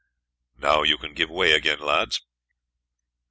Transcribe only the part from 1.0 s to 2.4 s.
give way again, lads."